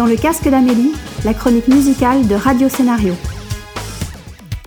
dans 0.00 0.06
le 0.06 0.16
casque 0.16 0.48
d'Amélie, 0.48 0.92
la 1.26 1.34
chronique 1.34 1.68
musicale 1.68 2.26
de 2.26 2.34
Radio 2.34 2.70
Scénario. 2.70 3.12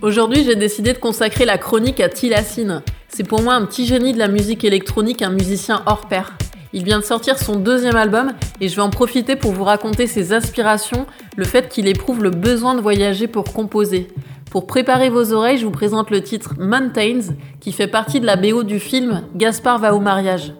Aujourd'hui, 0.04 0.43
j'ai 0.43 0.55
décidé 0.55 0.93
de 0.93 0.99
consacrer 0.99 1.43
la 1.43 1.57
chronique 1.57 1.99
à 2.02 2.07
Tilassine. 2.07 2.84
C'est 3.07 3.27
pour 3.27 3.41
moi 3.41 3.55
un 3.55 3.66
petit 3.66 3.88
génie 3.88 4.13
de 4.13 4.20
la 4.20 4.27
musique 4.27 4.63
électronique, 4.63 5.23
un 5.23 5.31
musicien 5.31 5.81
hors 5.88 6.07
pair. 6.07 6.38
Il 6.71 6.84
vient 6.84 6.99
de 6.99 7.04
sortir 7.04 7.39
son 7.39 7.55
deuxième 7.55 7.95
album 7.95 8.34
et 8.61 8.67
je 8.67 8.75
vais 8.75 8.84
en 8.84 8.91
profiter 8.91 9.35
pour 9.35 9.54
vous 9.54 9.63
raconter 9.63 10.05
ses 10.05 10.34
aspirations, 10.34 11.07
le 11.36 11.45
fait 11.45 11.68
qu'il 11.68 11.88
éprouve 11.88 12.21
le 12.21 12.29
besoin 12.29 12.75
de 12.75 12.81
voyager 12.81 13.25
pour 13.25 13.45
composer. 13.45 14.09
Pour 14.52 14.67
préparer 14.67 15.09
vos 15.09 15.34
oreilles, 15.34 15.58
je 15.58 15.66
vous 15.66 15.72
présente 15.72 16.11
le 16.11 16.22
titre 16.22 16.53
Mountains, 16.59 17.34
qui 17.59 17.72
fait 17.72 17.88
partie 17.88 18.20
de 18.20 18.27
la 18.27 18.36
BO 18.36 18.61
du 18.61 18.80
film 18.80 19.23
Gaspard 19.34 19.80
va 19.80 19.95
au 19.95 20.00
mariage. 20.00 20.53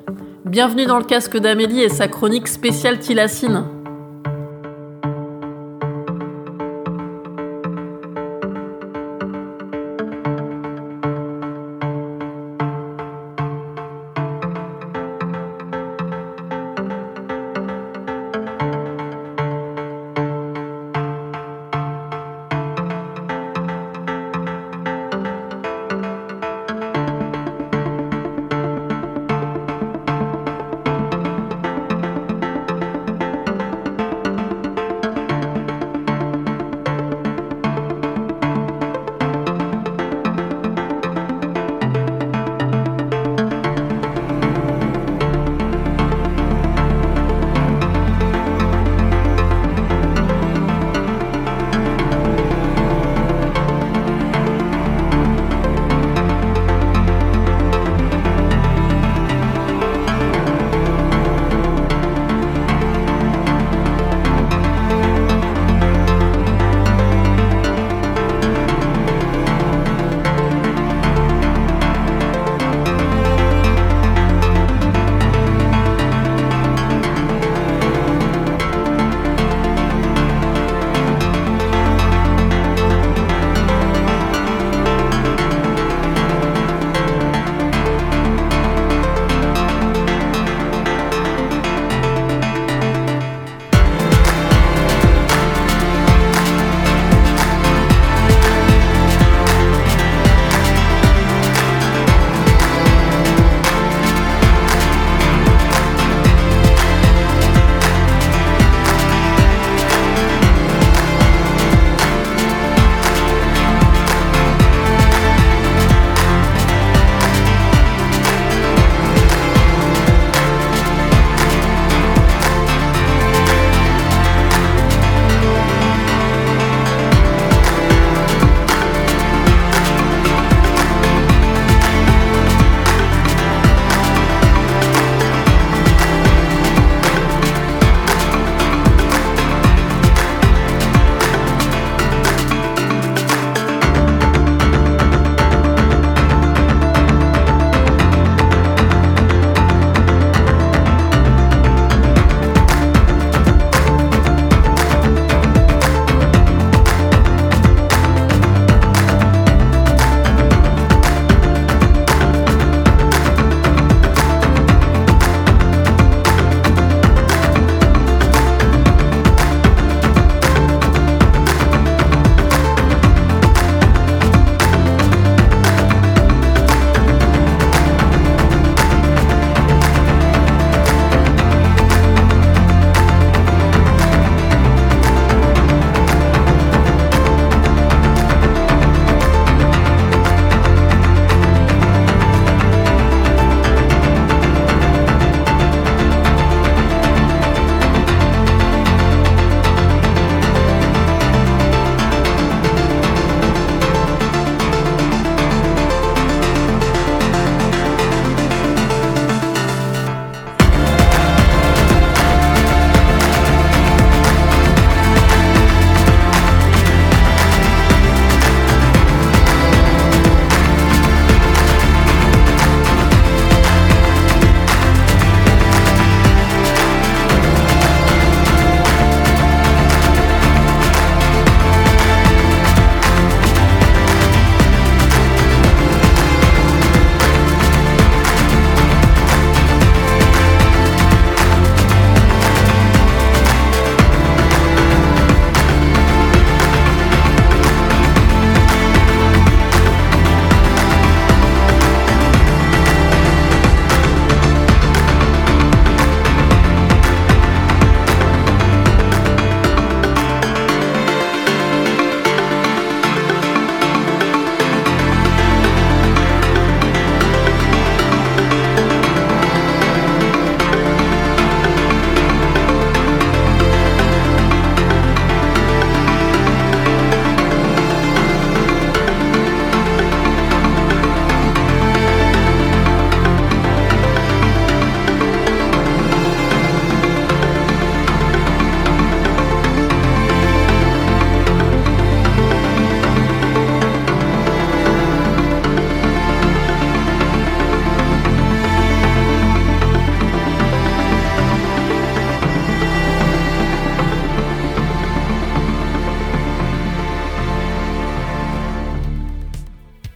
Bienvenue 0.45 0.87
dans 0.87 0.98
le 0.98 1.05
casque 1.05 1.37
d'Amélie 1.37 1.84
et 1.84 1.90
sa 1.90 2.07
chronique 2.07 2.48
spéciale 2.48 2.98
Tilassine. 2.98 3.65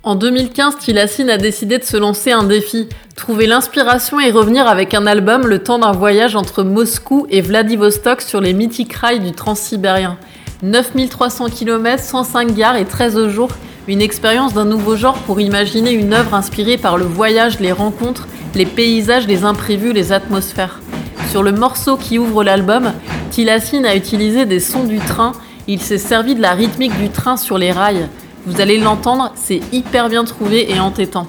En 0.08 0.16
2015, 0.16 0.78
Tilassine 0.78 1.30
a 1.30 1.38
décidé 1.38 1.80
de 1.80 1.84
se 1.84 1.98
lancer 1.98 2.32
un 2.32 2.44
défi, 2.44 2.88
trouver 3.18 3.46
l'inspiration 3.46 4.22
et 4.22 4.32
revenir 4.32 4.66
avec 4.66 4.94
un 4.94 5.06
album 5.06 5.46
le 5.46 5.60
temps 5.60 5.80
d'un 5.80 5.92
voyage 5.92 6.38
entre 6.38 6.64
Moscou 6.64 7.28
et 7.30 7.42
Vladivostok 7.42 8.22
sur 8.22 8.40
les 8.40 8.54
mythiques 8.54 8.94
rails 8.94 9.20
du 9.20 9.34
transsibérien. 9.34 10.18
9300 10.64 11.50
km, 11.50 12.02
105 12.02 12.56
gares 12.56 12.78
et 12.78 12.86
13 12.86 13.28
jours, 13.28 13.50
une 13.90 14.02
expérience 14.02 14.54
d'un 14.54 14.64
nouveau 14.64 14.96
genre 14.96 15.18
pour 15.26 15.42
imaginer 15.42 15.92
une 15.92 16.14
œuvre 16.14 16.36
inspirée 16.36 16.78
par 16.78 16.98
le 16.98 17.04
voyage, 17.04 17.60
les 17.60 17.74
rencontres, 17.74 18.30
les 18.56 18.66
paysages, 18.66 19.28
les 19.28 19.44
imprévus, 19.44 19.92
les 19.92 20.14
atmosphères. 20.14 20.80
Sur 21.32 21.44
le 21.44 21.52
morceau 21.52 21.98
qui 21.98 22.18
ouvre 22.18 22.46
l'album, 22.46 22.94
Tilassine 23.30 23.86
a 23.86 23.98
utilisé 23.98 24.46
des 24.46 24.62
sons 24.62 24.86
du 24.86 25.00
train, 25.00 25.34
il 25.68 25.82
s'est 25.82 25.98
servi 25.98 26.34
de 26.34 26.42
la 26.42 26.54
rythmique 26.54 26.98
du 26.98 27.10
train 27.10 27.36
sur 27.36 27.58
les 27.58 27.74
rails. 27.74 28.08
Vous 28.48 28.62
allez 28.62 28.78
l'entendre, 28.78 29.34
c'est 29.36 29.60
hyper 29.74 30.08
bien 30.08 30.24
trouvé 30.24 30.72
et 30.72 30.80
entêtant. 30.80 31.28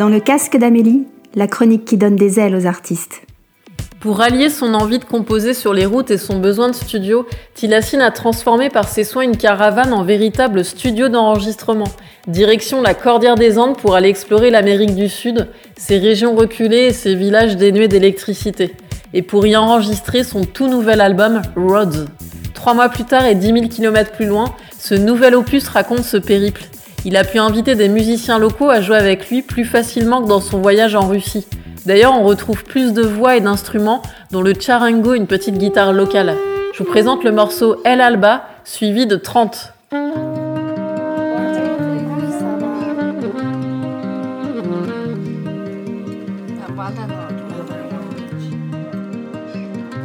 Dans 0.00 0.08
le 0.08 0.18
casque 0.18 0.56
d'Amélie, 0.56 1.06
la 1.34 1.46
chronique 1.46 1.84
qui 1.84 1.98
donne 1.98 2.16
des 2.16 2.40
ailes 2.40 2.56
aux 2.56 2.64
artistes. 2.64 3.20
Pour 4.00 4.22
allier 4.22 4.48
son 4.48 4.72
envie 4.72 4.98
de 4.98 5.04
composer 5.04 5.52
sur 5.52 5.74
les 5.74 5.84
routes 5.84 6.10
et 6.10 6.16
son 6.16 6.40
besoin 6.40 6.70
de 6.70 6.74
studio, 6.74 7.26
Tilassine 7.52 8.00
a 8.00 8.10
transformé 8.10 8.70
par 8.70 8.88
ses 8.88 9.04
soins 9.04 9.24
une 9.24 9.36
caravane 9.36 9.92
en 9.92 10.02
véritable 10.02 10.64
studio 10.64 11.10
d'enregistrement. 11.10 11.84
Direction 12.28 12.80
la 12.80 12.94
Cordillère 12.94 13.34
des 13.34 13.58
Andes 13.58 13.76
pour 13.76 13.94
aller 13.94 14.08
explorer 14.08 14.48
l'Amérique 14.48 14.94
du 14.94 15.10
Sud, 15.10 15.48
ses 15.76 15.98
régions 15.98 16.34
reculées 16.34 16.86
et 16.86 16.92
ses 16.94 17.14
villages 17.14 17.58
dénués 17.58 17.88
d'électricité. 17.88 18.74
Et 19.12 19.20
pour 19.20 19.46
y 19.46 19.54
enregistrer 19.54 20.24
son 20.24 20.44
tout 20.44 20.68
nouvel 20.68 21.02
album, 21.02 21.42
Roads. 21.56 22.06
Trois 22.54 22.72
mois 22.72 22.88
plus 22.88 23.04
tard 23.04 23.26
et 23.26 23.34
10 23.34 23.46
000 23.48 23.68
km 23.68 24.12
plus 24.12 24.24
loin, 24.24 24.54
ce 24.78 24.94
nouvel 24.94 25.34
opus 25.34 25.68
raconte 25.68 26.04
ce 26.04 26.16
périple. 26.16 26.62
Il 27.04 27.16
a 27.16 27.24
pu 27.24 27.38
inviter 27.38 27.74
des 27.74 27.88
musiciens 27.88 28.38
locaux 28.38 28.70
à 28.70 28.80
jouer 28.80 28.96
avec 28.96 29.28
lui 29.30 29.42
plus 29.42 29.64
facilement 29.64 30.22
que 30.22 30.28
dans 30.28 30.40
son 30.40 30.60
voyage 30.60 30.94
en 30.94 31.08
Russie. 31.08 31.46
D'ailleurs, 31.86 32.12
on 32.14 32.24
retrouve 32.24 32.62
plus 32.64 32.92
de 32.92 33.02
voix 33.02 33.36
et 33.36 33.40
d'instruments, 33.40 34.02
dont 34.30 34.42
le 34.42 34.52
charango, 34.58 35.14
une 35.14 35.26
petite 35.26 35.56
guitare 35.56 35.92
locale. 35.92 36.34
Je 36.74 36.82
vous 36.82 36.90
présente 36.90 37.24
le 37.24 37.32
morceau 37.32 37.80
El 37.84 38.00
Alba, 38.00 38.44
suivi 38.64 39.06
de 39.06 39.16
30. 39.16 39.72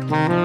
Cuando 0.08 0.45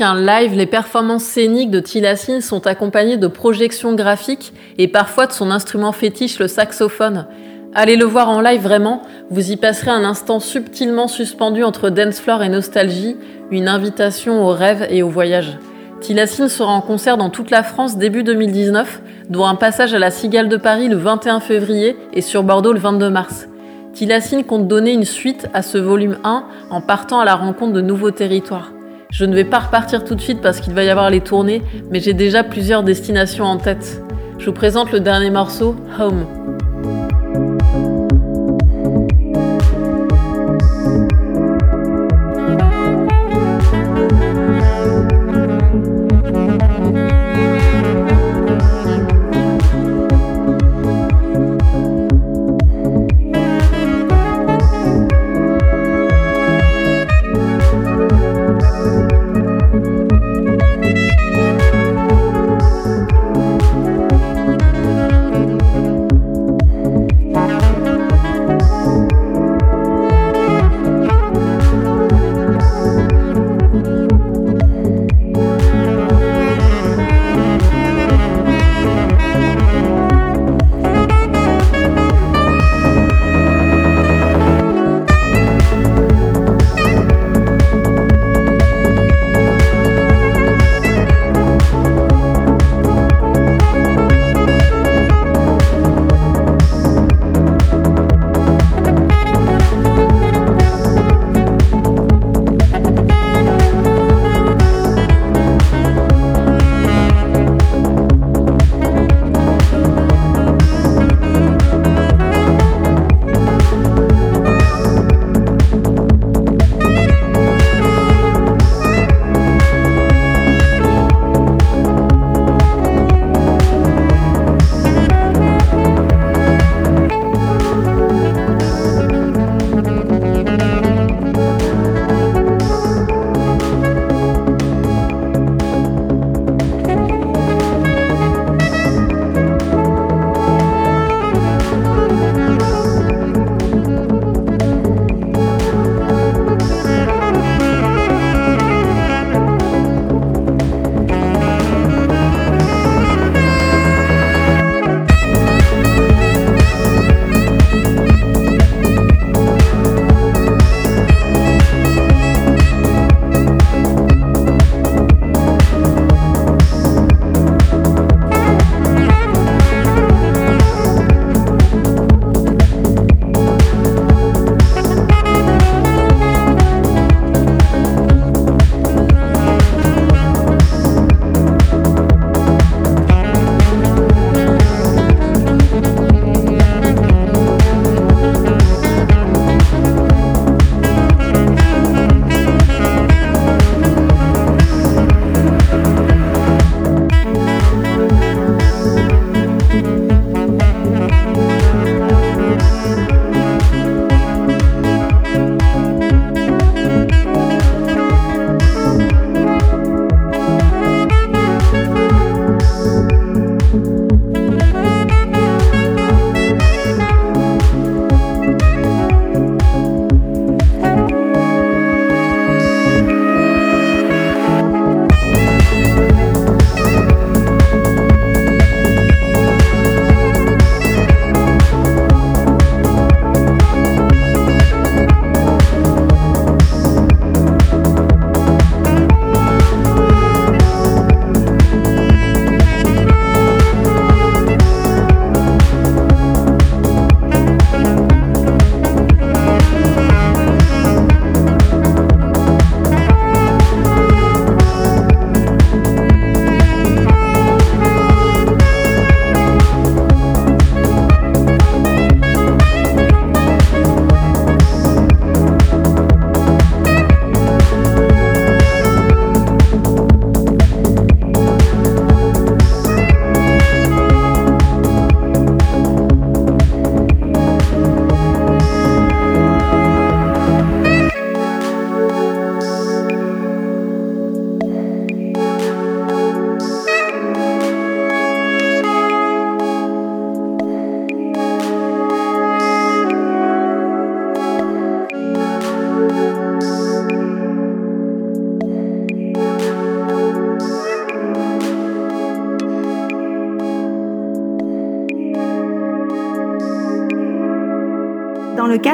Live, 0.00 0.54
les 0.54 0.66
performances 0.66 1.24
scéniques 1.24 1.70
de 1.70 1.80
Tilassine 1.80 2.40
sont 2.40 2.66
accompagnées 2.66 3.18
de 3.18 3.26
projections 3.26 3.94
graphiques 3.94 4.52
et 4.78 4.88
parfois 4.88 5.26
de 5.26 5.32
son 5.32 5.50
instrument 5.50 5.92
fétiche, 5.92 6.38
le 6.38 6.48
saxophone. 6.48 7.26
Allez 7.74 7.96
le 7.96 8.06
voir 8.06 8.28
en 8.30 8.40
live 8.40 8.62
vraiment, 8.62 9.02
vous 9.30 9.52
y 9.52 9.56
passerez 9.56 9.90
un 9.90 10.04
instant 10.04 10.40
subtilement 10.40 11.06
suspendu 11.06 11.62
entre 11.62 11.90
dance 11.90 12.18
floor 12.18 12.42
et 12.42 12.48
nostalgie, 12.48 13.16
une 13.50 13.68
invitation 13.68 14.42
au 14.44 14.48
rêve 14.48 14.86
et 14.90 15.02
au 15.02 15.08
voyage. 15.08 15.58
Tilassine 16.00 16.48
sera 16.48 16.72
en 16.72 16.80
concert 16.80 17.18
dans 17.18 17.28
toute 17.28 17.50
la 17.50 17.62
France 17.62 17.98
début 17.98 18.22
2019, 18.22 19.02
dont 19.28 19.44
un 19.44 19.54
passage 19.54 19.92
à 19.92 19.98
la 19.98 20.10
Cigale 20.10 20.48
de 20.48 20.56
Paris 20.56 20.88
le 20.88 20.96
21 20.96 21.40
février 21.40 21.96
et 22.14 22.22
sur 22.22 22.42
Bordeaux 22.42 22.72
le 22.72 22.80
22 22.80 23.10
mars. 23.10 23.48
Tilassine 23.92 24.44
compte 24.44 24.66
donner 24.66 24.92
une 24.92 25.04
suite 25.04 25.48
à 25.52 25.60
ce 25.60 25.76
volume 25.76 26.16
1 26.24 26.44
en 26.70 26.80
partant 26.80 27.20
à 27.20 27.26
la 27.26 27.34
rencontre 27.34 27.74
de 27.74 27.82
nouveaux 27.82 28.12
territoires. 28.12 28.72
Je 29.12 29.24
ne 29.24 29.34
vais 29.34 29.44
pas 29.44 29.58
repartir 29.58 30.04
tout 30.04 30.14
de 30.14 30.20
suite 30.20 30.40
parce 30.40 30.60
qu'il 30.60 30.72
va 30.72 30.84
y 30.84 30.88
avoir 30.88 31.10
les 31.10 31.20
tournées, 31.20 31.62
mais 31.90 32.00
j'ai 32.00 32.14
déjà 32.14 32.44
plusieurs 32.44 32.84
destinations 32.84 33.44
en 33.44 33.56
tête. 33.56 34.02
Je 34.38 34.46
vous 34.46 34.52
présente 34.52 34.92
le 34.92 35.00
dernier 35.00 35.30
morceau, 35.30 35.74
Home. 35.98 36.26